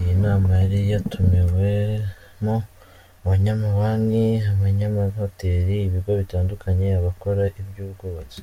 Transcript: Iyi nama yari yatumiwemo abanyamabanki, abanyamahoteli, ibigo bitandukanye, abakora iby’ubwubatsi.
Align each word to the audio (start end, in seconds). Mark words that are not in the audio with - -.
Iyi 0.00 0.14
nama 0.24 0.50
yari 0.62 0.78
yatumiwemo 0.92 2.56
abanyamabanki, 3.22 4.26
abanyamahoteli, 4.52 5.74
ibigo 5.88 6.10
bitandukanye, 6.20 6.86
abakora 7.00 7.42
iby’ubwubatsi. 7.60 8.40